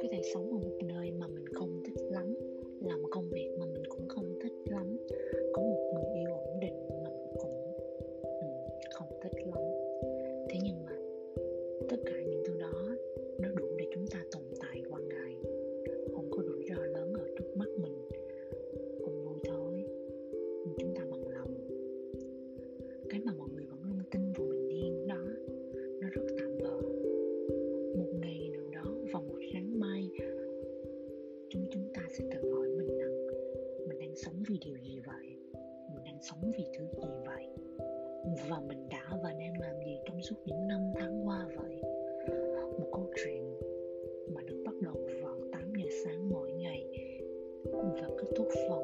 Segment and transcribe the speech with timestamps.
[0.00, 2.34] có thể sống ở một nơi mà mình không thích lắm
[2.84, 4.96] làm công việc mà mình cũng không thích lắm.
[5.52, 7.74] Có một người yêu ổn định mà mình cũng
[8.22, 8.46] ừ,
[8.94, 9.62] không thích lắm.
[10.48, 10.92] Thế nhưng mà
[11.88, 12.96] tất cả những thứ đó,
[13.38, 15.36] nó đủ để chúng ta tồn tại qua ngày.
[16.14, 18.08] Không có rủi ro lớn ở trước mắt mình.
[19.04, 19.84] Không vui thôi.
[20.78, 21.54] Chúng ta bằng lòng.
[23.08, 23.32] Cái mà
[31.52, 33.26] chúng chúng ta sẽ tự hỏi mình rằng
[33.88, 35.36] mình đang sống vì điều gì vậy?
[35.94, 37.46] Mình đang sống vì thứ gì vậy?
[38.48, 41.80] Và mình đã và đang làm gì trong suốt những năm tháng qua vậy?
[42.78, 43.54] Một câu chuyện
[44.34, 46.86] mà được bắt đầu vào 8 giờ sáng mỗi ngày
[47.72, 48.81] và kết thúc vào